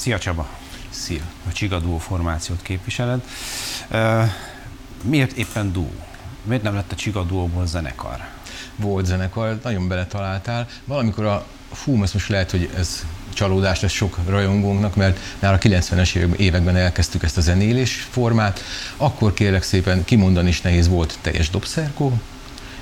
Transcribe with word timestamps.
Szia 0.00 0.18
Csaba! 0.18 0.48
Szia! 0.90 1.22
A 1.48 1.52
Csiga 1.52 1.78
Duo 1.78 1.98
formációt 1.98 2.62
képviseled. 2.62 3.20
Miért 5.02 5.32
éppen 5.32 5.72
duo? 5.72 5.90
Miért 6.44 6.62
nem 6.62 6.74
lett 6.74 6.92
a 6.92 6.94
Csiga 6.94 7.22
Duóból 7.22 7.66
zenekar? 7.66 8.16
Volt 8.76 9.06
zenekar, 9.06 9.60
nagyon 9.62 9.88
beletaláltál. 9.88 10.66
Valamikor 10.84 11.24
a, 11.24 11.46
fú, 11.72 12.02
ezt 12.02 12.12
most 12.12 12.28
lehet, 12.28 12.50
hogy 12.50 12.70
ez 12.76 13.04
csalódás 13.34 13.80
lesz 13.80 13.92
sok 13.92 14.18
rajongónknak, 14.26 14.96
mert 14.96 15.18
már 15.38 15.52
a 15.52 15.58
90-es 15.58 16.14
években 16.36 16.76
elkezdtük 16.76 17.22
ezt 17.22 17.36
a 17.36 17.40
zenélés 17.40 18.06
formát, 18.10 18.60
akkor 18.96 19.34
kérlek 19.34 19.62
szépen 19.62 20.04
kimondani 20.04 20.48
is 20.48 20.60
nehéz 20.60 20.88
volt 20.88 21.18
teljes 21.20 21.50
dobszerkó, 21.50 22.20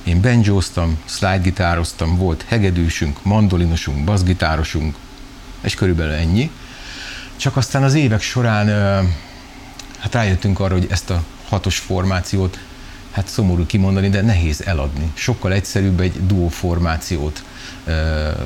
én 0.05 0.21
banjóztam, 0.21 0.99
slide 1.05 1.39
gitároztam, 1.39 2.17
volt 2.17 2.45
hegedűsünk, 2.49 3.25
mandolinosunk, 3.25 4.05
bassgitárosunk, 4.05 4.97
és 5.61 5.75
körülbelül 5.75 6.13
ennyi. 6.13 6.51
Csak 7.39 7.57
aztán 7.57 7.83
az 7.83 7.95
évek 7.95 8.21
során 8.21 8.67
hát 9.99 10.15
rájöttünk 10.15 10.61
arra, 10.61 10.75
hogy 10.75 10.87
ezt 10.91 11.11
a 11.11 11.23
hatos 11.49 11.79
formációt, 11.79 12.59
hát 13.11 13.29
szomorú 13.29 13.67
kimondani, 13.67 14.09
de 14.09 14.23
nehéz 14.23 14.63
eladni. 14.63 15.11
Sokkal 15.15 15.53
egyszerűbb 15.53 16.01
egy 16.01 16.27
duó 16.27 16.49
formációt 16.49 17.43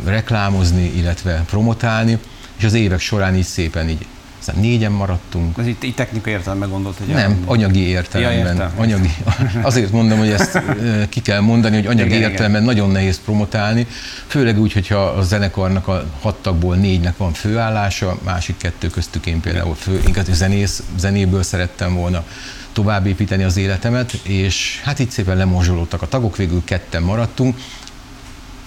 reklámozni, 0.05 0.85
illetve 0.97 1.45
promotálni, 1.47 2.19
és 2.57 2.65
az 2.65 2.75
évek 2.75 3.01
során 3.01 3.37
így 3.37 3.45
szépen 3.45 3.89
így 3.89 4.07
aztán 4.47 4.61
négyen 4.61 4.93
maradtunk. 4.93 5.59
Ez 5.59 5.67
itt, 5.67 5.83
itt 5.83 5.97
technikai 5.97 6.33
értelemben 6.33 6.71
gondolt, 6.71 6.99
hogy 6.99 7.07
Nem, 7.07 7.31
el... 7.31 7.37
anyagi 7.45 7.89
értelemben. 7.89 8.57
Ja, 8.57 8.73
anyagi, 8.77 9.15
azért 9.63 9.93
mondom, 9.93 10.19
hogy 10.19 10.31
ezt 10.31 10.63
ki 11.09 11.21
kell 11.21 11.41
mondani, 11.41 11.77
hogy 11.77 11.87
anyagi 11.87 12.15
igen, 12.15 12.31
értelemben 12.31 12.63
igen. 12.63 12.75
nagyon 12.75 12.93
nehéz 12.93 13.21
promotálni, 13.25 13.87
főleg 14.27 14.61
úgy, 14.61 14.73
hogyha 14.73 14.97
a 14.97 15.23
zenekarnak 15.23 15.89
a 15.89 16.05
hat 16.21 16.37
tagból 16.43 16.77
négynek 16.77 17.17
van 17.17 17.33
főállása, 17.33 18.19
másik 18.25 18.57
kettő 18.57 18.89
köztük 18.89 19.27
én 19.27 19.41
például 19.41 19.75
fő, 19.75 20.01
inkább 20.07 20.27
zenész, 20.31 20.83
zenéből 20.97 21.43
szerettem 21.43 21.95
volna 21.95 22.25
továbbépíteni 22.73 23.43
az 23.43 23.57
életemet, 23.57 24.13
és 24.13 24.81
hát 24.85 24.99
így 24.99 25.11
szépen 25.11 25.37
lemorzsolódtak 25.37 26.03
a 26.03 26.09
tagok, 26.09 26.37
végül 26.37 26.63
ketten 26.65 27.03
maradtunk, 27.03 27.57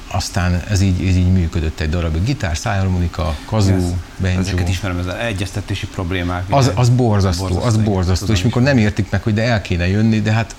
aztán 0.07 0.61
ez 0.69 0.81
így, 0.81 1.07
ez 1.07 1.15
így 1.15 1.31
működött 1.31 1.79
egy 1.79 1.89
darabig. 1.89 2.23
Gitár, 2.23 2.57
szájharmonika, 2.57 3.35
kazú, 3.45 3.97
banjo. 4.21 4.39
Ezeket 4.39 4.69
ismerem, 4.69 4.97
ez 4.97 5.05
az 5.05 5.13
egyeztetési 5.13 5.87
problémák. 5.87 6.43
Az, 6.49 6.71
az 6.75 6.89
borzasztó, 6.89 7.43
borzasztó, 7.43 7.67
az 7.67 7.77
borzasztó. 7.77 8.33
És 8.33 8.41
mikor 8.43 8.61
nem 8.61 8.77
értik 8.77 9.09
meg, 9.09 9.23
hogy 9.23 9.33
de 9.33 9.43
el 9.43 9.61
kéne 9.61 9.87
jönni, 9.87 10.21
de 10.21 10.31
hát 10.31 10.55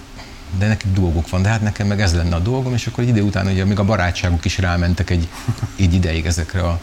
de 0.59 0.67
nekik 0.67 0.93
dolgok 0.93 1.29
van, 1.29 1.43
de 1.43 1.49
hát 1.49 1.63
nekem 1.63 1.87
meg 1.87 2.01
ez 2.01 2.15
lenne 2.15 2.35
a 2.35 2.39
dolgom, 2.39 2.75
és 2.75 2.87
akkor 2.87 3.05
idő 3.05 3.23
után 3.23 3.47
ugye 3.47 3.65
még 3.65 3.79
a 3.79 3.85
barátságok 3.85 4.45
is 4.45 4.59
rámentek 4.59 5.11
egy, 5.11 5.29
egy 5.79 5.95
ideig 5.95 6.27
ezekre 6.27 6.61
a 6.61 6.81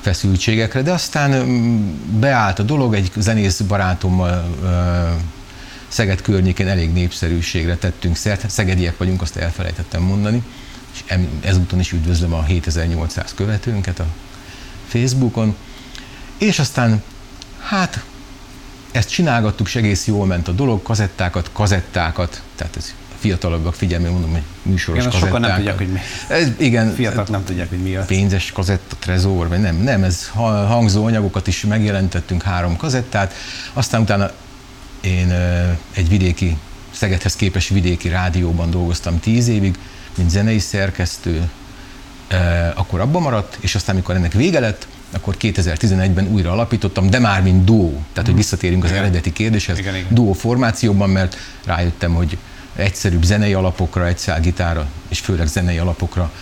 feszültségekre, 0.00 0.82
de 0.82 0.92
aztán 0.92 1.46
beállt 2.18 2.58
a 2.58 2.62
dolog, 2.62 2.94
egy 2.94 3.10
zenész 3.16 3.60
barátommal 3.60 4.44
Szeged 5.88 6.20
környékén 6.20 6.68
elég 6.68 6.92
népszerűségre 6.92 7.76
tettünk 7.76 8.16
szert, 8.16 8.50
szegediek 8.50 8.98
vagyunk, 8.98 9.22
azt 9.22 9.36
elfelejtettem 9.36 10.02
mondani, 10.02 10.42
és 10.94 11.14
ezúton 11.40 11.80
is 11.80 11.92
üdvözlöm 11.92 12.32
a 12.32 12.42
7800 12.42 13.34
követőnket 13.34 13.98
a 13.98 14.06
Facebookon, 14.88 15.56
és 16.38 16.58
aztán 16.58 17.02
hát 17.60 18.04
ezt 18.92 19.10
csinálgattuk, 19.10 19.66
és 19.66 19.76
egész 19.76 20.06
jól 20.06 20.26
ment 20.26 20.48
a 20.48 20.52
dolog, 20.52 20.82
kazettákat, 20.82 21.50
kazettákat, 21.52 22.42
tehát 22.54 22.76
ez 22.76 22.94
fiatalabbak 23.18 23.74
figyelmé 23.74 24.08
mondom, 24.08 24.30
hogy 24.30 24.42
műsoros 24.62 25.00
igen, 25.00 25.10
kazettákat. 25.10 25.28
sokan 25.28 25.40
nem 25.40 25.56
tudják, 25.56 25.76
hogy 25.76 25.88
mi. 25.88 25.98
Ez, 26.28 26.48
igen. 26.58 26.94
Fiatalok 26.94 27.28
nem 27.28 27.44
tudják, 27.44 27.68
hogy 27.68 27.82
mi 27.82 27.96
az. 27.96 28.06
Pénzes 28.06 28.52
kazetta, 28.52 28.96
trezor, 28.98 29.48
vagy 29.48 29.60
nem, 29.60 29.76
nem, 29.76 30.02
ez 30.02 30.28
hangzó 30.68 31.04
anyagokat 31.04 31.46
is 31.46 31.60
megjelentettünk, 31.60 32.42
három 32.42 32.76
kazettát, 32.76 33.34
aztán 33.72 34.00
utána 34.00 34.30
én 35.00 35.30
egy 35.92 36.08
vidéki, 36.08 36.56
Szegedhez 36.90 37.36
képes 37.36 37.68
vidéki 37.68 38.08
rádióban 38.08 38.70
dolgoztam 38.70 39.20
tíz 39.20 39.48
évig, 39.48 39.78
mint 40.16 40.30
zenei 40.30 40.58
szerkesztő, 40.58 41.50
akkor 42.74 43.00
abban 43.00 43.22
maradt, 43.22 43.56
és 43.60 43.74
aztán, 43.74 43.94
amikor 43.94 44.14
ennek 44.14 44.32
vége 44.32 44.60
lett, 44.60 44.86
akkor 45.10 45.36
2011-ben 45.40 46.26
újra 46.26 46.52
alapítottam, 46.52 47.10
de 47.10 47.18
már 47.18 47.42
mint 47.42 47.64
duó. 47.64 47.90
Tehát, 47.90 48.14
hogy 48.14 48.24
mhm. 48.26 48.36
visszatérünk 48.36 48.84
az 48.84 48.90
igen. 48.90 49.02
eredeti 49.02 49.32
kérdéshez, 49.32 49.78
igen, 49.78 49.94
igen. 49.94 50.14
duó 50.14 50.32
formációban, 50.32 51.10
mert 51.10 51.36
rájöttem, 51.64 52.14
hogy 52.14 52.38
egyszerűbb 52.76 53.22
zenei 53.22 53.54
alapokra, 53.54 54.06
egy 54.06 54.32
gitára, 54.40 54.86
és 55.08 55.20
főleg 55.20 55.46
zenei 55.46 55.78
alapokra 55.78 56.32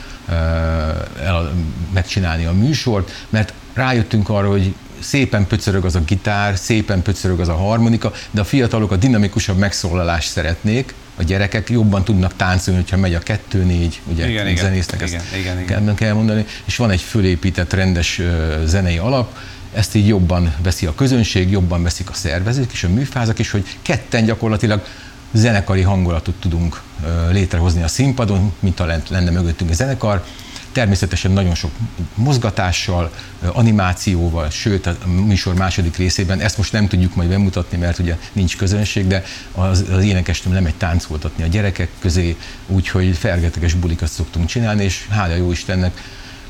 el, 1.22 1.52
megcsinálni 1.92 2.44
a 2.44 2.52
műsort, 2.52 3.26
mert 3.28 3.52
rájöttünk 3.72 4.28
arra, 4.28 4.48
hogy 4.48 4.74
szépen 5.00 5.46
pöcörög 5.46 5.84
az 5.84 5.94
a 5.94 6.00
gitár, 6.00 6.56
szépen 6.56 7.02
pöcörög 7.02 7.40
az 7.40 7.48
a 7.48 7.56
harmonika, 7.56 8.12
de 8.30 8.40
a 8.40 8.44
fiatalok 8.44 8.90
a 8.90 8.96
dinamikusabb 8.96 9.56
megszólalást 9.56 10.30
szeretnék, 10.30 10.94
a 11.22 11.24
gyerekek 11.24 11.70
jobban 11.70 12.04
tudnak 12.04 12.36
táncolni, 12.36 12.80
hogyha 12.80 12.96
megy 12.96 13.14
a 13.14 13.18
kettő-négy, 13.18 14.00
ugye 14.04 14.28
igen, 14.28 14.48
igen, 14.48 14.64
zenésznek 14.64 15.00
igen, 15.08 15.20
ezt 15.20 15.36
igen, 15.36 15.60
igen. 15.60 15.84
Kell, 15.84 15.94
kell 15.94 16.14
mondani, 16.14 16.46
és 16.64 16.76
van 16.76 16.90
egy 16.90 17.00
fölépített 17.00 17.72
rendes 17.72 18.20
zenei 18.64 18.98
alap, 18.98 19.36
ezt 19.74 19.94
így 19.94 20.06
jobban 20.06 20.54
veszi 20.62 20.86
a 20.86 20.94
közönség, 20.94 21.50
jobban 21.50 21.82
veszik 21.82 22.10
a 22.10 22.14
szervezők 22.14 22.72
és 22.72 22.84
a 22.84 22.88
műfázak 22.88 23.38
is, 23.38 23.50
hogy 23.50 23.64
ketten 23.82 24.24
gyakorlatilag 24.24 24.86
zenekari 25.32 25.80
hangulatot 25.80 26.34
tudunk 26.34 26.82
létrehozni 27.30 27.82
a 27.82 27.88
színpadon, 27.88 28.52
mint 28.60 28.78
ha 28.78 28.86
lenne 29.08 29.30
mögöttünk 29.30 29.70
a 29.70 29.74
zenekar, 29.74 30.24
Természetesen 30.72 31.30
nagyon 31.30 31.54
sok 31.54 31.70
mozgatással, 32.14 33.12
animációval, 33.40 34.50
sőt 34.50 34.86
a 34.86 34.96
műsor 35.06 35.54
második 35.54 35.96
részében. 35.96 36.40
Ezt 36.40 36.56
most 36.56 36.72
nem 36.72 36.88
tudjuk 36.88 37.14
majd 37.14 37.28
bemutatni, 37.28 37.78
mert 37.78 37.98
ugye 37.98 38.18
nincs 38.32 38.56
közönség, 38.56 39.06
de 39.06 39.24
az, 39.54 39.84
az 39.92 40.04
énekestől 40.04 40.52
nem 40.52 40.66
egy 40.66 40.74
táncoltatni 40.74 41.42
a 41.42 41.46
gyerekek 41.46 41.88
közé, 41.98 42.36
úgyhogy 42.66 43.16
fergeteges 43.16 43.74
bulikat 43.74 44.08
szoktunk 44.08 44.46
csinálni, 44.46 44.84
és 44.84 45.06
hála 45.10 45.34
jó 45.34 45.50
Istennek, 45.50 46.00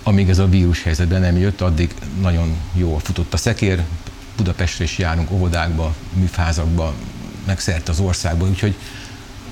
amíg 0.03 0.29
ez 0.29 0.39
a 0.39 0.49
vírus 0.49 0.83
helyzetben 0.83 1.21
nem 1.21 1.37
jött, 1.37 1.61
addig 1.61 1.95
nagyon 2.21 2.57
jól 2.75 2.99
futott 2.99 3.33
a 3.33 3.37
szekér, 3.37 3.83
Budapestre 4.37 4.85
is 4.85 4.99
járunk 4.99 5.31
óvodákba, 5.31 5.95
műfázakba, 6.13 6.95
meg 7.47 7.61
szerte 7.61 7.91
az 7.91 8.01
országban, 8.01 8.49
úgyhogy 8.49 8.75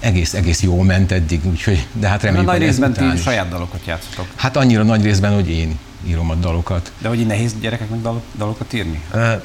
egész, 0.01 0.35
egész 0.35 0.63
jól 0.63 0.85
ment 0.85 1.13
eddig, 1.13 1.47
úgyhogy, 1.47 1.87
de 1.93 2.09
hát 2.09 2.23
reméljük, 2.23 2.51
Nagy 2.51 2.61
részben 2.61 2.93
ti 2.93 3.05
saját 3.23 3.49
dalokat 3.49 3.81
játszotok. 3.87 4.27
Hát 4.35 4.57
annyira 4.57 4.83
nagy 4.83 5.03
részben, 5.03 5.35
hogy 5.35 5.51
én 5.51 5.79
írom 6.07 6.31
a 6.31 6.35
dalokat. 6.35 6.93
De 6.99 7.09
hogy 7.09 7.27
nehéz 7.27 7.55
gyerekeknek 7.61 8.01
dal- 8.01 8.23
dalokat 8.39 8.73
írni? 8.73 9.03
Uh, 9.15 9.43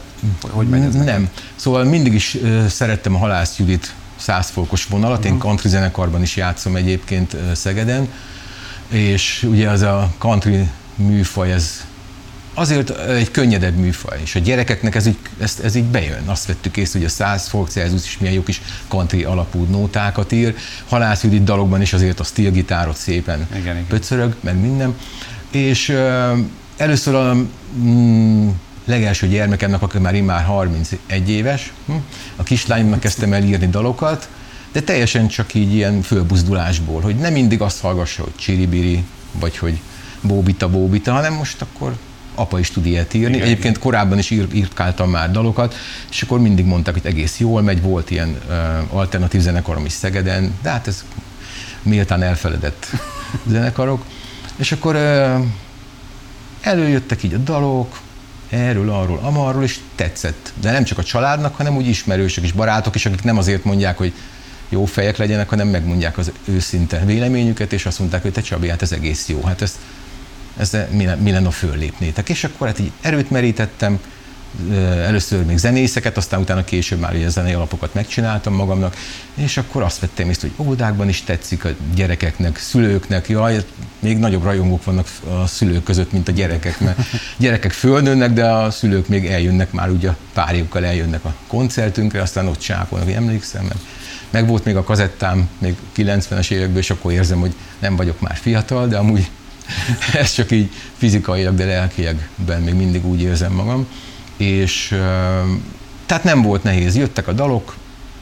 hogy 0.49 0.67
megy 0.67 0.83
ez 0.83 0.95
Nem. 0.95 1.29
Szóval 1.55 1.83
mindig 1.83 2.13
is 2.13 2.33
uh, 2.33 2.65
szerettem 2.65 3.15
a 3.15 3.17
Halász 3.17 3.57
Judit 3.57 3.93
százfolkos 4.15 4.85
vonalat, 4.85 5.17
uh-huh. 5.17 5.31
én 5.31 5.37
mhm. 5.37 5.47
country 5.47 5.69
zenekarban 5.69 6.21
is 6.21 6.35
játszom 6.35 6.75
egyébként 6.75 7.33
uh, 7.33 7.51
Szegeden, 7.53 8.07
és 8.87 9.47
ugye 9.49 9.69
az 9.69 9.81
a 9.81 10.13
country 10.17 10.69
műfaj, 10.95 11.51
ez 11.51 11.85
azért 12.55 12.89
egy 12.89 13.31
könnyedebb 13.31 13.75
műfaj, 13.75 14.19
és 14.23 14.35
a 14.35 14.39
gyerekeknek 14.39 14.95
ez 14.95 15.05
így, 15.05 15.17
ez, 15.39 15.59
ez 15.63 15.75
így 15.75 15.83
bejön. 15.83 16.23
Azt 16.25 16.45
vettük 16.45 16.77
észre, 16.77 16.99
hogy 16.99 17.07
a 17.07 17.11
100 17.11 17.47
folk 17.47 17.69
Celsius 17.69 18.05
is 18.05 18.17
milyen 18.17 18.33
jó 18.33 18.43
kis 18.43 18.61
country 18.87 19.23
alapú 19.23 19.63
nótákat 19.63 20.31
ír. 20.31 20.55
Halász 20.87 21.23
Judit 21.23 21.43
dalokban 21.43 21.81
is 21.81 21.93
azért 21.93 22.19
a 22.19 22.23
steel 22.23 22.51
gitárot 22.51 22.97
szépen 22.97 23.47
igen, 23.51 23.61
igen. 23.61 23.87
pöcörög, 23.87 24.35
meg 24.39 24.59
minden. 24.59 24.95
És 25.51 25.89
uh, 25.89 26.39
először 26.77 27.15
a 27.15 27.35
mm, 27.77 28.49
legelső 28.85 29.27
gyermekemnek, 29.27 29.81
aki 29.81 29.97
már 29.97 30.15
immár 30.15 30.43
31 30.43 31.29
éves, 31.29 31.73
hm, 31.85 31.93
a 32.35 32.43
kislányomnak 32.43 32.99
kezdtem 32.99 33.33
el 33.33 33.43
írni 33.43 33.67
dalokat, 33.67 34.29
de 34.71 34.81
teljesen 34.81 35.27
csak 35.27 35.53
így 35.53 35.73
ilyen 35.73 36.01
fölbuzdulásból, 36.01 37.01
hogy 37.01 37.15
nem 37.15 37.33
mindig 37.33 37.61
azt 37.61 37.79
hallgassa, 37.81 38.23
hogy 38.23 38.35
csiribiri, 38.35 39.03
vagy 39.39 39.57
hogy 39.57 39.79
bóbita, 40.21 40.69
bóbita, 40.69 41.11
hanem 41.11 41.33
most 41.33 41.61
akkor 41.61 41.95
apa 42.35 42.59
is 42.59 42.69
tud 42.69 42.85
ilyet 42.85 43.13
írni. 43.13 43.35
Igen, 43.35 43.45
Egyébként 43.45 43.75
igen. 43.75 43.81
korábban 43.81 44.17
is 44.17 44.29
ír, 44.29 44.47
írkáltam 44.53 45.09
már 45.09 45.31
dalokat, 45.31 45.75
és 46.11 46.21
akkor 46.21 46.39
mindig 46.39 46.65
mondták, 46.65 46.93
hogy 46.93 47.05
egész 47.05 47.39
jól 47.39 47.61
megy, 47.61 47.81
volt 47.81 48.11
ilyen 48.11 48.37
uh, 48.47 48.97
alternatív 48.97 49.41
zenekarom 49.41 49.85
is 49.85 49.91
Szegeden, 49.91 50.53
de 50.61 50.69
hát 50.69 50.87
ez 50.87 51.05
méltán 51.81 52.21
elfeledett 52.21 52.87
zenekarok. 53.51 54.05
És 54.55 54.71
akkor 54.71 54.95
uh, 54.95 55.45
előjöttek 56.61 57.23
így 57.23 57.33
a 57.33 57.37
dalok, 57.37 57.99
erről, 58.49 58.89
arról, 58.89 59.19
amarról, 59.21 59.63
és 59.63 59.79
tetszett. 59.95 60.53
De 60.61 60.71
nem 60.71 60.83
csak 60.83 60.97
a 60.97 61.03
családnak, 61.03 61.55
hanem 61.55 61.75
úgy 61.75 61.87
ismerősök 61.87 62.43
és 62.43 62.51
barátok 62.51 62.95
is, 62.95 63.05
akik 63.05 63.23
nem 63.23 63.37
azért 63.37 63.63
mondják, 63.63 63.97
hogy 63.97 64.13
jó 64.69 64.85
fejek 64.85 65.17
legyenek, 65.17 65.49
hanem 65.49 65.67
megmondják 65.67 66.17
az 66.17 66.31
őszinte 66.45 67.05
véleményüket, 67.05 67.73
és 67.73 67.85
azt 67.85 67.99
mondták, 67.99 68.21
hogy 68.21 68.31
te 68.31 68.41
Csabi, 68.41 68.69
hát 68.69 68.81
ez 68.81 68.91
egész 68.91 69.27
jó. 69.27 69.43
Hát 69.43 69.61
ezt 69.61 69.75
ez 70.57 70.77
mi, 70.91 71.07
mi 71.21 71.31
lenne, 71.31 71.49
föllépnétek. 71.49 72.29
És 72.29 72.43
akkor 72.43 72.67
hát 72.67 72.79
így 72.79 72.91
erőt 73.01 73.29
merítettem, 73.29 73.99
először 75.05 75.45
még 75.45 75.57
zenészeket, 75.57 76.17
aztán 76.17 76.39
utána 76.39 76.63
később 76.63 76.99
már 76.99 77.13
ugye 77.13 77.29
zenei 77.29 77.53
alapokat 77.53 77.93
megcsináltam 77.93 78.53
magamnak, 78.53 78.95
és 79.33 79.57
akkor 79.57 79.81
azt 79.81 79.99
vettem 79.99 80.29
észre, 80.29 80.47
hogy 80.47 80.65
óvodákban 80.65 81.09
is 81.09 81.23
tetszik 81.23 81.65
a 81.65 81.69
gyerekeknek, 81.95 82.57
szülőknek, 82.57 83.29
jaj, 83.29 83.65
még 83.99 84.17
nagyobb 84.17 84.43
rajongók 84.43 84.83
vannak 84.83 85.07
a 85.29 85.47
szülők 85.47 85.83
között, 85.83 86.11
mint 86.11 86.27
a 86.27 86.31
gyerekek, 86.31 86.79
mert 86.79 86.99
gyerekek 87.37 87.71
fölnőnek, 87.71 88.33
de 88.33 88.45
a 88.51 88.71
szülők 88.71 89.07
még 89.07 89.25
eljönnek 89.25 89.71
már 89.71 89.89
ugye 89.89 90.09
párjukkal 90.33 90.85
eljönnek 90.85 91.25
a 91.25 91.35
koncertünkre, 91.47 92.21
aztán 92.21 92.47
ott 92.47 92.59
csápolnak, 92.59 93.11
emlékszem, 93.11 93.63
meg, 93.63 93.77
meg 94.29 94.47
volt 94.47 94.65
még 94.65 94.75
a 94.75 94.83
kazettám, 94.83 95.49
még 95.57 95.75
90-es 95.95 96.51
évekből, 96.51 96.77
és 96.77 96.89
akkor 96.89 97.11
érzem, 97.11 97.39
hogy 97.39 97.53
nem 97.79 97.95
vagyok 97.95 98.19
már 98.19 98.35
fiatal, 98.35 98.87
de 98.87 98.97
amúgy 98.97 99.29
ez 100.21 100.33
csak 100.33 100.51
így 100.51 100.69
fizikailag, 100.97 101.55
de 101.55 101.65
lelkiekben 101.65 102.61
még 102.61 102.73
mindig 102.73 103.05
úgy 103.05 103.21
érzem 103.21 103.53
magam. 103.53 103.87
És 104.37 104.87
tehát 106.05 106.23
nem 106.23 106.41
volt 106.41 106.63
nehéz, 106.63 106.95
jöttek 106.95 107.27
a 107.27 107.33
dalok, 107.33 107.75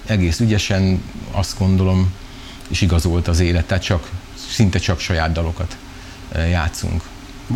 egész 0.06 0.40
ügyesen, 0.40 1.04
azt 1.32 1.58
gondolom, 1.60 2.14
és 2.68 2.82
igazolt 2.82 3.28
az 3.28 3.40
élet, 3.40 3.66
tehát 3.66 3.84
csak, 3.84 4.10
szinte 4.50 4.80
csak 4.80 5.00
saját 5.00 5.32
dalokat 5.32 5.78
játszunk. 6.50 7.04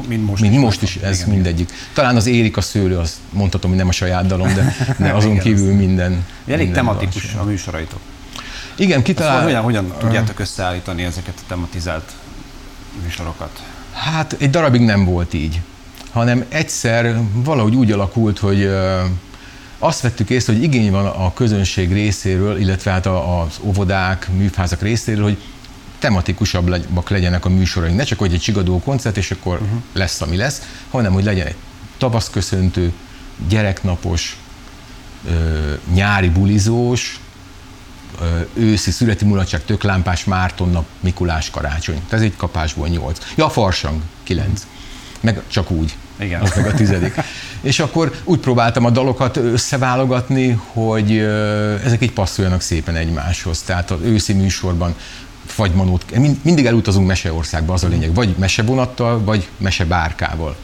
Mint 0.07 0.25
most 0.25 0.41
Mint 0.41 0.53
is. 0.53 0.59
most 0.59 0.81
is, 0.81 0.95
ez 0.95 1.17
igen, 1.17 1.29
mindegyik. 1.29 1.71
Talán 1.93 2.15
az 2.15 2.25
Érik 2.25 2.57
a 2.57 2.61
szőlő, 2.61 2.97
azt 2.97 3.15
mondhatom, 3.29 3.69
hogy 3.69 3.79
nem 3.79 3.87
a 3.87 3.91
saját 3.91 4.25
dalom, 4.25 4.53
de, 4.53 4.75
de 4.97 5.11
azon 5.11 5.31
igen, 5.31 5.43
kívül 5.43 5.73
minden. 5.73 6.25
Elég 6.45 6.57
minden 6.57 6.85
tematikus 6.85 7.33
a 7.33 7.43
műsoraitok. 7.43 7.99
Igen, 8.75 9.03
kitalál... 9.03 9.43
Hogyan, 9.43 9.61
hogyan 9.63 9.93
tudjátok 9.99 10.39
összeállítani 10.39 11.03
ezeket 11.03 11.33
a 11.37 11.41
tematizált 11.47 12.11
műsorokat? 13.03 13.61
Hát 13.97 14.35
egy 14.39 14.49
darabig 14.49 14.81
nem 14.81 15.05
volt 15.05 15.33
így, 15.33 15.61
hanem 16.11 16.45
egyszer 16.49 17.19
valahogy 17.33 17.75
úgy 17.75 17.91
alakult, 17.91 18.39
hogy 18.39 18.69
azt 19.79 20.01
vettük 20.01 20.29
észre, 20.29 20.53
hogy 20.53 20.63
igény 20.63 20.91
van 20.91 21.05
a 21.05 21.33
közönség 21.33 21.93
részéről, 21.93 22.59
illetve 22.59 22.91
hát 22.91 23.05
az 23.05 23.59
óvodák, 23.61 24.29
műfázak 24.37 24.81
részéről, 24.81 25.23
hogy 25.23 25.37
tematikusabbak 25.99 27.09
legyenek 27.09 27.45
a 27.45 27.49
műsoraink. 27.49 27.97
Ne 27.97 28.03
csak, 28.03 28.19
hogy 28.19 28.33
egy 28.33 28.39
csigadó 28.39 28.79
koncert, 28.79 29.17
és 29.17 29.31
akkor 29.31 29.53
uh-huh. 29.53 29.81
lesz, 29.93 30.21
ami 30.21 30.35
lesz, 30.35 30.61
hanem, 30.89 31.13
hogy 31.13 31.23
legyen 31.23 31.47
egy 31.47 31.55
tavaszköszöntő, 31.97 32.93
gyereknapos, 33.47 34.37
nyári 35.93 36.29
bulizós, 36.29 37.19
őszi 38.53 38.91
születi 38.91 39.25
mulatság, 39.25 39.65
töklámpás, 39.65 40.23
Mártonnap, 40.23 40.85
Mikulás, 40.99 41.49
karácsony. 41.49 42.01
Ez 42.09 42.21
egy 42.21 42.35
kapásból 42.35 42.87
nyolc. 42.87 43.19
Ja, 43.35 43.49
farsang, 43.49 44.01
kilenc. 44.23 44.67
Meg 45.19 45.41
csak 45.47 45.71
úgy. 45.71 45.95
Igen. 46.19 46.41
Az 46.41 46.51
meg 46.55 46.65
a 46.65 46.73
tizedik. 46.73 47.15
És 47.61 47.79
akkor 47.79 48.11
úgy 48.23 48.39
próbáltam 48.39 48.85
a 48.85 48.89
dalokat 48.89 49.37
összeválogatni, 49.37 50.59
hogy 50.73 51.17
ezek 51.85 52.01
így 52.01 52.11
passzoljanak 52.11 52.61
szépen 52.61 52.95
egymáshoz. 52.95 53.61
Tehát 53.61 53.91
az 53.91 53.99
őszi 54.01 54.33
műsorban 54.33 54.95
fagymanót, 55.45 56.05
mindig 56.43 56.65
elutazunk 56.65 57.07
Meseországba, 57.07 57.73
az 57.73 57.83
a 57.83 57.87
lényeg, 57.87 58.13
vagy 58.13 58.35
mesebonattal, 58.37 59.23
vagy 59.23 59.47
mesebárkával. 59.57 60.55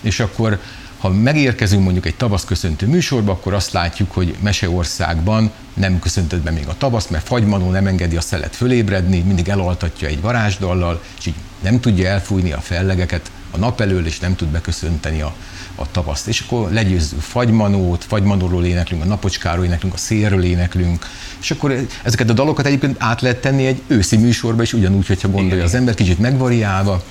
És 0.00 0.20
akkor 0.20 0.58
ha 0.98 1.08
megérkezünk 1.08 1.82
mondjuk 1.82 2.06
egy 2.06 2.14
tavasz 2.14 2.44
köszöntő 2.44 2.86
műsorba, 2.86 3.32
akkor 3.32 3.54
azt 3.54 3.72
látjuk, 3.72 4.12
hogy 4.12 4.36
Meseországban 4.40 5.50
nem 5.74 5.98
köszöntöd 5.98 6.40
be 6.40 6.50
még 6.50 6.66
a 6.68 6.74
tavaszt, 6.78 7.10
mert 7.10 7.26
fagymanó 7.26 7.70
nem 7.70 7.86
engedi 7.86 8.16
a 8.16 8.20
szelet 8.20 8.56
fölébredni, 8.56 9.18
mindig 9.18 9.48
elaltatja 9.48 10.08
egy 10.08 10.20
varázsdallal, 10.20 11.02
és 11.18 11.26
így 11.26 11.34
nem 11.62 11.80
tudja 11.80 12.08
elfújni 12.08 12.52
a 12.52 12.60
fellegeket 12.60 13.30
a 13.50 13.56
nap 13.56 13.80
elől, 13.80 14.06
és 14.06 14.18
nem 14.18 14.36
tud 14.36 14.48
beköszönteni 14.48 15.20
a, 15.20 15.34
a 15.74 15.90
tavaszt. 15.90 16.28
És 16.28 16.40
akkor 16.40 16.72
legyőzzük 16.72 17.20
fagymanót, 17.20 18.04
fagymanóról 18.04 18.64
éneklünk, 18.64 19.02
a 19.02 19.06
napocskáról 19.06 19.64
éneklünk, 19.64 19.94
a 19.94 19.96
szélről 19.96 20.44
éneklünk, 20.44 21.06
és 21.40 21.50
akkor 21.50 21.86
ezeket 22.02 22.30
a 22.30 22.32
dalokat 22.32 22.66
egyébként 22.66 22.96
át 22.98 23.20
lehet 23.20 23.40
tenni 23.40 23.66
egy 23.66 23.82
őszi 23.86 24.16
műsorba 24.16 24.62
is, 24.62 24.72
ugyanúgy, 24.72 25.06
hogyha 25.06 25.28
gondolja 25.28 25.54
igen, 25.54 25.66
az 25.66 25.74
ember, 25.74 25.94
kicsit 25.94 26.18
megvariálva, 26.18 27.02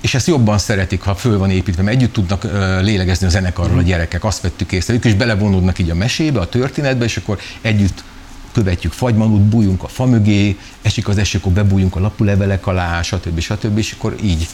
és 0.00 0.14
ezt 0.14 0.26
jobban 0.26 0.58
szeretik, 0.58 1.02
ha 1.02 1.14
föl 1.14 1.38
van 1.38 1.50
építve, 1.50 1.82
mert 1.82 1.96
együtt 1.96 2.12
tudnak 2.12 2.42
lélegezni 2.80 3.26
a 3.26 3.30
zenekarról 3.30 3.78
a 3.78 3.82
gyerekek, 3.82 4.24
azt 4.24 4.40
vettük 4.40 4.72
észre, 4.72 4.94
ők 4.94 5.04
is 5.04 5.14
belevonódnak 5.14 5.78
így 5.78 5.90
a 5.90 5.94
mesébe, 5.94 6.40
a 6.40 6.48
történetbe, 6.48 7.04
és 7.04 7.16
akkor 7.16 7.38
együtt 7.60 8.04
követjük 8.52 8.92
fagymanút, 8.92 9.40
bújunk 9.40 9.82
a 9.82 9.88
fa 9.88 10.06
mögé, 10.06 10.56
esik 10.82 11.08
az 11.08 11.18
eső, 11.18 11.38
akkor 11.38 11.52
bebújunk 11.52 11.96
a 11.96 12.00
lapulevelek 12.00 12.66
alá, 12.66 13.02
stb. 13.02 13.40
stb. 13.40 13.78
És 13.78 13.92
akkor 13.92 14.16
így 14.22 14.48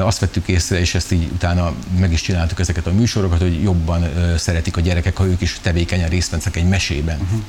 azt 0.00 0.18
vettük 0.18 0.48
észre, 0.48 0.80
és 0.80 0.94
ezt 0.94 1.12
így 1.12 1.28
utána 1.32 1.72
meg 1.98 2.12
is 2.12 2.20
csináltuk 2.20 2.60
ezeket 2.60 2.86
a 2.86 2.92
műsorokat, 2.92 3.40
hogy 3.40 3.62
jobban 3.62 4.04
szeretik 4.36 4.76
a 4.76 4.80
gyerekek, 4.80 5.16
ha 5.16 5.26
ők 5.26 5.40
is 5.40 5.58
tevékenyen 5.62 6.08
részt 6.08 6.30
vesznek 6.30 6.56
egy 6.56 6.68
mesében. 6.68 7.18
Uh-huh. 7.20 7.40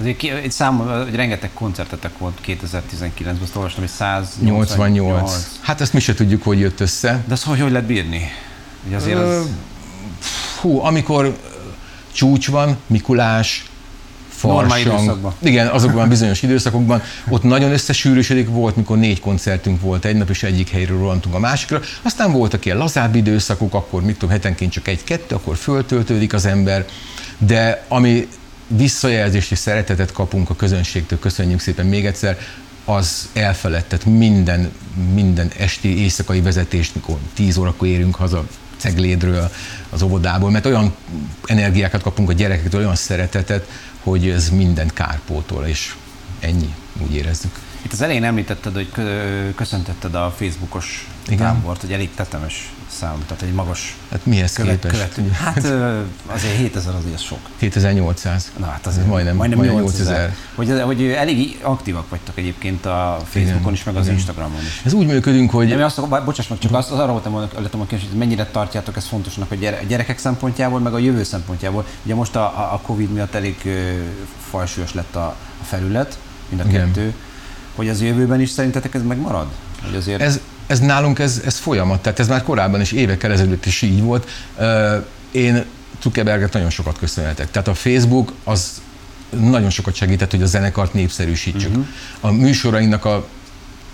Azért 0.00 0.22
egy 0.22 0.52
szám, 0.52 1.04
egy 1.08 1.14
rengeteg 1.14 1.50
koncertetek 1.54 2.18
volt 2.18 2.40
2019-ben, 2.46 3.38
azt 3.42 3.56
olvastam, 3.56 3.80
hogy 3.80 3.92
188. 3.92 5.48
Hát 5.60 5.80
ezt 5.80 5.92
mi 5.92 6.00
se 6.00 6.14
tudjuk, 6.14 6.42
hogy 6.42 6.58
jött 6.58 6.80
össze. 6.80 7.24
De 7.26 7.32
azt 7.32 7.44
hogy, 7.44 7.60
hogy 7.60 7.70
lehet 7.70 7.86
bírni? 7.86 8.28
Ugye 8.86 8.96
azért 8.96 9.18
az... 9.18 9.46
Hú, 10.60 10.80
amikor 10.80 11.36
csúcs 12.12 12.48
van, 12.48 12.76
Mikulás, 12.86 13.64
Farsang. 14.28 15.32
Igen, 15.38 15.66
azokban 15.66 16.08
bizonyos 16.08 16.42
időszakokban. 16.42 17.02
Ott 17.28 17.42
nagyon 17.42 17.72
összesűrűsödik 17.72 18.48
volt, 18.48 18.76
mikor 18.76 18.98
négy 18.98 19.20
koncertünk 19.20 19.80
volt 19.80 20.04
egy 20.04 20.16
nap, 20.16 20.30
és 20.30 20.42
egyik 20.42 20.70
helyről 20.70 20.98
rohantunk 20.98 21.34
a 21.34 21.38
másikra. 21.38 21.80
Aztán 22.02 22.32
voltak 22.32 22.64
ilyen 22.64 22.78
lazább 22.78 23.14
időszakok, 23.14 23.74
akkor 23.74 24.02
mit 24.02 24.14
tudom, 24.14 24.30
hetenként 24.30 24.72
csak 24.72 24.88
egy-kettő, 24.88 25.34
akkor 25.34 25.56
föltöltődik 25.56 26.32
az 26.32 26.46
ember. 26.46 26.86
De 27.38 27.84
ami 27.88 28.28
visszajelzést 28.76 29.50
és 29.50 29.58
szeretetet 29.58 30.12
kapunk 30.12 30.50
a 30.50 30.56
közönségtől, 30.56 31.18
köszönjük 31.18 31.60
szépen 31.60 31.86
még 31.86 32.06
egyszer, 32.06 32.38
az 32.84 33.28
elfeledett 33.32 34.04
minden, 34.04 34.72
minden 35.14 35.50
esti 35.58 35.98
éjszakai 35.98 36.40
vezetést, 36.40 36.94
mikor 36.94 37.18
10 37.34 37.56
órakor 37.56 37.88
érünk 37.88 38.14
haza 38.14 38.46
Ceglédről, 38.76 39.50
az 39.90 40.02
óvodából, 40.02 40.50
mert 40.50 40.66
olyan 40.66 40.94
energiákat 41.44 42.02
kapunk 42.02 42.28
a 42.28 42.32
gyerekektől, 42.32 42.80
olyan 42.80 42.94
szeretetet, 42.94 43.68
hogy 44.02 44.28
ez 44.28 44.50
mindent 44.50 44.92
kárpótol, 44.92 45.66
és 45.66 45.94
ennyi, 46.40 46.74
úgy 46.98 47.14
érezzük. 47.14 47.58
Itt 47.82 47.92
az 47.92 48.00
elején 48.00 48.24
említetted, 48.24 48.74
hogy 48.74 48.92
köszöntetted 49.54 50.14
a 50.14 50.34
Facebookos 50.36 51.08
Igen. 51.26 51.38
tábort, 51.38 51.80
hogy 51.80 51.92
elég 51.92 52.10
tetemes 52.14 52.72
szám, 52.90 53.24
tehát 53.26 53.42
egy 53.42 53.52
magas 53.52 53.96
Hát 54.10 54.26
mihez 54.26 54.52
követ, 54.52 54.80
képest? 54.80 55.14
Követő. 55.14 55.30
Hát 55.30 55.56
azért 56.26 56.56
7000 56.56 56.94
azért 56.94 57.22
sok. 57.22 57.38
7800. 57.58 58.52
Na 58.58 58.66
hát 58.66 58.86
azért 58.86 59.06
majdnem, 59.06 59.36
majdnem, 59.36 59.58
majdnem 59.58 59.80
8000. 59.82 60.34
Hogy, 60.54 60.80
hogy 60.84 61.02
elég 61.02 61.58
aktívak 61.62 62.08
vagytok 62.08 62.38
egyébként 62.38 62.86
a 62.86 63.20
Facebookon 63.24 63.60
Igen. 63.60 63.72
is, 63.72 63.84
meg 63.84 63.96
az 63.96 64.04
Igen. 64.04 64.14
Instagramon 64.16 64.60
is. 64.60 64.82
Ez 64.84 64.92
úgy 64.92 65.06
működünk, 65.06 65.50
hogy... 65.50 65.68
Nem, 65.68 65.82
azt, 65.82 66.08
bocsáss 66.24 66.48
meg, 66.48 66.58
csak 66.58 66.72
azt, 66.72 66.90
az 66.90 66.98
arra 66.98 67.12
voltam 67.12 67.32
volna, 67.32 67.48
hogy 67.88 68.08
mennyire 68.14 68.46
tartjátok 68.46 68.96
ezt 68.96 69.06
fontosnak 69.06 69.50
a 69.50 69.54
gyerekek 69.88 70.18
szempontjából, 70.18 70.80
meg 70.80 70.94
a 70.94 70.98
jövő 70.98 71.22
szempontjából. 71.22 71.86
Ugye 72.04 72.14
most 72.14 72.36
a, 72.36 72.72
a 72.72 72.80
Covid 72.82 73.12
miatt 73.12 73.34
elég 73.34 73.56
fajsúlyos 74.50 74.94
lett 74.94 75.16
a, 75.16 75.26
a 75.60 75.64
felület, 75.64 76.18
mind 76.48 76.62
a 76.62 76.68
Igen. 76.68 76.86
kettő. 76.86 77.14
Hogy 77.74 77.88
az 77.88 78.02
jövőben 78.02 78.40
is 78.40 78.50
szerintetek 78.50 78.94
ez 78.94 79.02
megmarad? 79.02 79.46
Hogy 79.84 79.94
azért... 79.94 80.20
Ez, 80.20 80.40
ez 80.70 80.80
nálunk 80.80 81.18
ez, 81.18 81.42
ez 81.44 81.58
folyamat, 81.58 82.02
tehát 82.02 82.18
ez 82.18 82.28
már 82.28 82.42
korábban 82.42 82.80
is 82.80 82.92
évekkel 82.92 83.32
ezelőtt 83.32 83.66
is 83.66 83.82
így 83.82 84.00
volt. 84.00 84.28
Én 85.30 85.64
Zuckerberget 86.02 86.52
nagyon 86.52 86.70
sokat 86.70 86.98
köszönhetek. 86.98 87.50
Tehát 87.50 87.68
a 87.68 87.74
Facebook 87.74 88.32
az 88.44 88.80
nagyon 89.30 89.70
sokat 89.70 89.94
segített, 89.94 90.30
hogy 90.30 90.42
a 90.42 90.46
zenekart 90.46 90.94
népszerűsítsük. 90.94 91.70
Uh-huh. 91.70 91.86
A 92.20 92.30
műsorainknak 92.30 93.04
a 93.04 93.26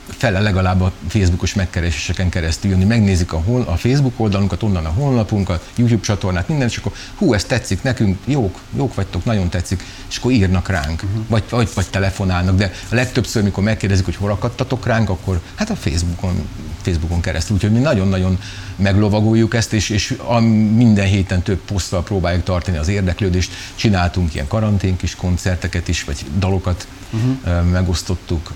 fele 0.09 0.41
legalább 0.41 0.81
a 0.81 0.93
Facebookos 1.09 1.55
megkereséseken 1.55 2.29
keresztül 2.29 2.71
jönni, 2.71 2.85
megnézik 2.85 3.33
a, 3.33 3.39
hol, 3.39 3.63
a 3.63 3.77
Facebook 3.77 4.21
oldalunkat, 4.21 4.63
onnan 4.63 4.85
a 4.85 4.89
honlapunkat, 4.89 5.71
YouTube 5.75 6.03
csatornát, 6.03 6.49
mindent, 6.49 6.71
és 6.71 6.77
akkor 6.77 6.93
hú, 7.15 7.35
ez 7.35 7.45
tetszik 7.45 7.83
nekünk, 7.83 8.19
jók, 8.25 8.61
jók 8.77 8.95
vagytok, 8.95 9.25
nagyon 9.25 9.49
tetszik, 9.49 9.83
és 10.09 10.17
akkor 10.17 10.31
írnak 10.33 10.69
ránk, 10.69 11.03
uh-huh. 11.03 11.25
vagy, 11.29 11.43
vagy, 11.51 11.69
vagy 11.75 11.87
telefonálnak, 11.91 12.57
de 12.57 12.73
a 12.91 12.95
legtöbbször, 12.95 13.43
mikor 13.43 13.65
megkérdezik, 13.65 14.05
hogy 14.05 14.17
hol 14.17 14.31
akadtatok 14.31 14.87
ránk, 14.87 15.09
akkor 15.09 15.41
hát 15.55 15.71
a 15.71 15.77
Facebookon, 15.77 16.49
Facebookon 16.83 17.21
keresztül, 17.21 17.57
úgyhogy 17.57 17.73
mi 17.73 17.79
nagyon-nagyon 17.79 18.39
meglovagoljuk 18.77 19.55
ezt, 19.55 19.73
és, 19.73 19.89
és 19.89 20.19
a, 20.25 20.41
minden 20.75 21.07
héten 21.07 21.43
több 21.43 21.59
poszttal 21.59 22.03
próbáljuk 22.03 22.43
tartani 22.43 22.77
az 22.77 22.89
érdeklődést, 22.89 23.53
csináltunk 23.75 24.35
ilyen 24.35 24.49
karantén 24.49 24.97
kis 24.97 25.15
koncerteket 25.15 25.89
is, 25.89 26.05
vagy 26.05 26.25
dalokat 26.39 26.87
uh-huh. 27.11 27.71
megosztottuk, 27.71 28.53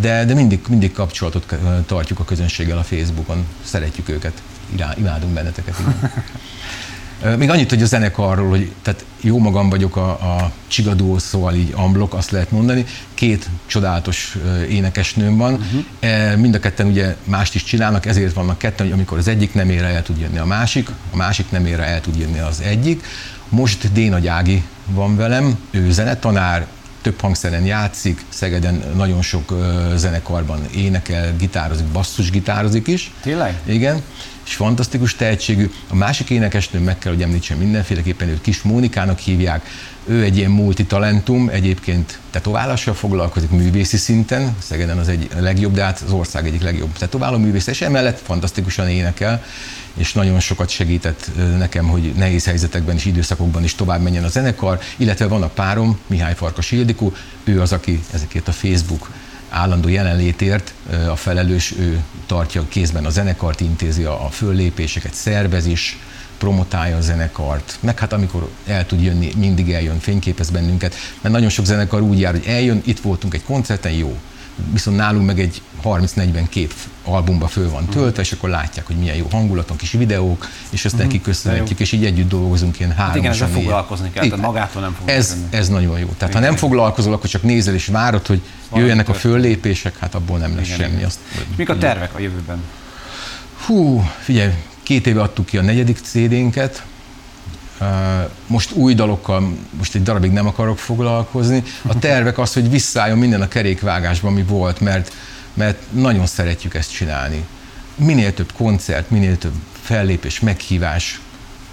de, 0.00 0.24
de 0.24 0.34
mindig, 0.34 0.60
mindig 0.68 0.92
kapcsolatot 0.92 1.54
tartjuk 1.86 2.18
a 2.18 2.24
közönséggel 2.24 2.78
a 2.78 2.82
Facebookon, 2.82 3.46
szeretjük 3.64 4.08
őket, 4.08 4.42
imádunk 4.96 5.32
benneteket. 5.32 5.74
Még 7.38 7.50
annyit, 7.50 7.70
hogy 7.70 7.82
a 7.82 7.86
zenekarról, 7.86 8.48
hogy 8.48 8.72
tehát 8.82 9.04
jó 9.20 9.38
magam 9.38 9.68
vagyok 9.68 9.96
a, 9.96 10.10
a 10.10 10.52
csigadó, 10.66 11.18
szóval 11.18 11.54
így 11.54 11.72
amblok, 11.76 12.14
azt 12.14 12.30
lehet 12.30 12.50
mondani. 12.50 12.84
Két 13.14 13.48
csodálatos 13.66 14.36
énekesnőm 14.68 15.36
van. 15.36 15.52
Uh-huh. 15.52 16.36
Mind 16.36 16.54
a 16.54 16.60
ketten 16.60 16.86
ugye 16.86 17.16
mást 17.24 17.54
is 17.54 17.64
csinálnak, 17.64 18.06
ezért 18.06 18.34
vannak 18.34 18.58
ketten, 18.58 18.86
hogy 18.86 18.94
amikor 18.94 19.18
az 19.18 19.28
egyik 19.28 19.54
nem 19.54 19.70
ére 19.70 19.86
el 19.86 20.02
tud 20.02 20.18
jönni 20.18 20.38
a 20.38 20.44
másik, 20.44 20.88
a 21.12 21.16
másik 21.16 21.50
nem 21.50 21.66
ére 21.66 21.84
el 21.84 22.00
tud 22.00 22.16
jönni 22.16 22.38
az 22.38 22.60
egyik. 22.60 23.04
Most 23.48 23.92
Déna 23.92 24.18
Gyági 24.18 24.62
van 24.86 25.16
velem, 25.16 25.58
ő 25.70 25.90
zenetanár, 25.90 26.66
több 27.02 27.20
hangszeren 27.20 27.64
játszik, 27.64 28.24
Szegeden 28.28 28.82
nagyon 28.96 29.22
sok 29.22 29.54
zenekarban 29.96 30.66
énekel, 30.74 31.36
gitározik, 31.36 31.86
basszusgitározik 31.86 32.86
is. 32.86 33.12
Tényleg? 33.20 33.60
Igen, 33.64 34.02
és 34.44 34.54
fantasztikus 34.54 35.16
tehetségű. 35.16 35.70
A 35.88 35.94
másik 35.94 36.30
énekesnő 36.30 36.80
meg 36.80 36.98
kell, 36.98 37.12
hogy 37.12 37.22
említsem 37.22 37.58
mindenféleképpen, 37.58 38.28
őt 38.28 38.40
Kis 38.40 38.62
Mónikának 38.62 39.18
hívják, 39.18 39.66
ő 40.04 40.22
egy 40.22 40.36
ilyen 40.36 40.50
multitalentum, 40.50 41.48
egyébként 41.48 42.18
tetoválással 42.30 42.94
foglalkozik 42.94 43.50
művészi 43.50 43.96
szinten, 43.96 44.56
Szegeden 44.58 44.98
az 44.98 45.08
egy 45.08 45.28
legjobb, 45.38 45.74
de 45.74 45.82
hát 45.82 46.02
az 46.06 46.12
ország 46.12 46.46
egyik 46.46 46.62
legjobb 46.62 46.92
tetováló 46.98 47.38
művész, 47.38 47.66
és 47.66 47.80
emellett 47.80 48.20
fantasztikusan 48.24 48.88
énekel, 48.88 49.44
és 49.94 50.12
nagyon 50.12 50.40
sokat 50.40 50.68
segített 50.68 51.30
nekem, 51.58 51.88
hogy 51.88 52.12
nehéz 52.16 52.44
helyzetekben 52.44 52.96
és 52.96 53.04
időszakokban 53.04 53.64
is 53.64 53.74
tovább 53.74 54.02
menjen 54.02 54.24
a 54.24 54.28
zenekar, 54.28 54.80
illetve 54.96 55.26
van 55.26 55.42
a 55.42 55.48
párom, 55.48 55.98
Mihály 56.06 56.34
Farkas 56.34 56.70
Ildikó, 56.70 57.12
ő 57.44 57.60
az, 57.60 57.72
aki 57.72 58.00
ezekért 58.12 58.48
a 58.48 58.52
Facebook 58.52 59.10
állandó 59.48 59.88
jelenlétért 59.88 60.72
a 61.08 61.16
felelős, 61.16 61.74
ő 61.78 62.02
tartja 62.26 62.64
kézben 62.68 63.04
a 63.04 63.10
zenekart, 63.10 63.60
intézi 63.60 64.04
a 64.04 64.28
föllépéseket, 64.30 65.14
szervez 65.14 65.66
is, 65.66 65.98
promotálja 66.38 66.96
a 66.96 67.00
zenekart, 67.00 67.76
meg 67.80 67.98
hát 67.98 68.12
amikor 68.12 68.50
el 68.66 68.86
tud 68.86 69.02
jönni, 69.02 69.32
mindig 69.36 69.72
eljön, 69.72 69.98
fényképez 69.98 70.50
bennünket, 70.50 70.94
mert 71.20 71.34
nagyon 71.34 71.50
sok 71.50 71.64
zenekar 71.64 72.00
úgy 72.00 72.20
jár, 72.20 72.32
hogy 72.32 72.46
eljön, 72.46 72.82
itt 72.84 73.00
voltunk 73.00 73.34
egy 73.34 73.44
koncerten, 73.44 73.92
jó, 73.92 74.18
viszont 74.72 74.96
nálunk 74.96 75.26
meg 75.26 75.40
egy 75.40 75.62
30-42 75.84 76.68
albumba 77.04 77.46
föl 77.46 77.70
van 77.70 77.86
töltve, 77.86 78.22
és 78.22 78.32
akkor 78.32 78.48
látják, 78.48 78.86
hogy 78.86 78.96
milyen 78.96 79.16
jó 79.16 79.26
hangulaton, 79.30 79.76
kis 79.76 79.92
videók, 79.92 80.48
és 80.70 80.84
ezt 80.84 80.96
nekik 80.96 81.22
köszönhetjük, 81.22 81.80
és 81.80 81.92
így 81.92 82.04
együtt 82.04 82.28
dolgozunk 82.28 82.78
ilyen 82.78 82.92
három. 82.92 83.06
Hát 83.06 83.16
igen, 83.16 83.30
ezzel 83.30 83.48
foglalkozni 83.48 84.10
kell, 84.10 84.24
tehát 84.24 84.44
magától 84.44 84.82
nem 84.82 84.96
fog 84.98 85.08
ez, 85.08 85.36
ez 85.50 85.68
nagyon 85.68 85.98
jó. 85.98 86.06
Tehát 86.06 86.34
igen. 86.34 86.42
ha 86.42 86.48
nem 86.48 86.56
foglalkozol, 86.56 87.12
akkor 87.12 87.30
csak 87.30 87.42
nézel 87.42 87.74
és 87.74 87.86
várod, 87.86 88.26
hogy 88.26 88.40
jöjjenek 88.74 89.08
a 89.08 89.14
föllépések, 89.14 89.98
hát 89.98 90.14
abból 90.14 90.38
nem 90.38 90.56
lesz 90.56 90.66
igen, 90.66 90.78
semmi. 90.78 91.02
Azt, 91.02 91.18
Mik 91.56 91.68
a 91.68 91.78
tervek 91.78 92.14
a 92.14 92.18
jövőben? 92.18 92.62
Hú, 93.66 94.10
figyelj, 94.20 94.52
két 94.82 95.06
éve 95.06 95.20
adtuk 95.20 95.46
ki 95.46 95.58
a 95.58 95.62
negyedik 95.62 95.98
CD-nket, 96.02 96.82
most 98.46 98.72
új 98.72 98.94
dalokkal, 98.94 99.56
most 99.76 99.94
egy 99.94 100.02
darabig 100.02 100.30
nem 100.30 100.46
akarok 100.46 100.78
foglalkozni. 100.78 101.62
A 101.86 101.98
tervek 101.98 102.38
az, 102.38 102.52
hogy 102.52 102.70
visszaálljon 102.70 103.18
minden 103.18 103.40
a 103.40 103.48
kerékvágásban, 103.48 104.32
ami 104.32 104.42
volt, 104.42 104.80
mert, 104.80 105.12
mert 105.54 105.82
nagyon 105.90 106.26
szeretjük 106.26 106.74
ezt 106.74 106.92
csinálni. 106.92 107.44
Minél 107.94 108.34
több 108.34 108.52
koncert, 108.52 109.10
minél 109.10 109.38
több 109.38 109.54
fellépés, 109.82 110.40
meghívás, 110.40 111.20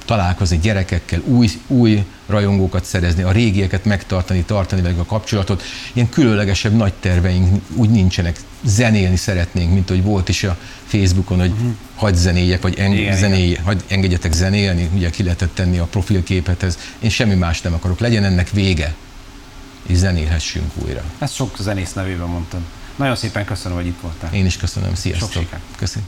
találkozni 0.06 0.58
gyerekekkel, 0.58 1.22
új, 1.26 1.50
új 1.68 2.06
rajongókat 2.26 2.86
szerezni, 2.86 3.24
a 3.24 3.32
régieket 3.32 3.86
megtartani, 3.86 4.44
tartani 4.44 4.82
velük 4.82 5.00
a 5.00 5.06
kapcsolatot. 5.06 5.64
Ilyen 5.94 6.10
különlegesebb 6.10 6.76
nagy 6.76 6.94
terveink 6.94 7.62
úgy 7.74 7.90
nincsenek. 7.90 8.40
Zenélni 8.64 9.16
szeretnénk, 9.16 9.74
mint 9.74 9.90
hogy 9.90 10.04
volt 10.04 10.30
is 10.30 10.44
a 10.44 10.58
Facebookon, 10.86 11.40
hogy 11.40 11.52
uh-huh. 11.52 11.74
hagy 11.96 12.16
zenéljek, 12.16 12.62
vagy 12.62 12.80
en, 12.80 12.92
igen, 12.92 13.18
zenélj, 13.18 13.50
igen. 13.50 13.64
hagy, 13.64 13.84
engedjetek 13.88 14.34
zenélni, 14.34 14.90
ugye 14.94 15.10
ki 15.10 15.24
lehetett 15.24 15.56
tenni 15.56 15.78
a 15.78 15.86
profilképethez. 15.86 16.78
Én 17.00 17.10
semmi 17.10 17.36
más 17.36 17.62
nem 17.62 17.74
akarok, 17.74 18.00
legyen 18.00 18.24
ennek 18.24 18.50
vége, 18.50 18.96
és 19.88 19.98
zenélhessünk 19.98 20.72
újra. 20.86 21.04
Ezt 21.20 21.34
sok 21.34 21.58
zenész 21.60 21.94
nevében 21.94 22.28
mondtam. 22.28 22.66
Nagyon 22.96 23.16
szépen 23.16 23.46
köszönöm, 23.46 23.78
hogy 23.78 23.86
itt 23.86 24.00
voltál. 24.02 24.34
Én 24.34 24.46
is 24.46 24.58
köszönöm, 24.58 24.96
sziasztok. 24.96 25.32
Sok 25.32 25.60
Köszönöm. 25.78 26.08